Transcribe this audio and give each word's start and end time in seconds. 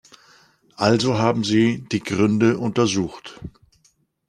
Also 0.77 1.19
haben 1.19 1.43
sie 1.43 1.85
die 1.91 1.99
Gründe 1.99 2.57
untersucht. 2.57 3.39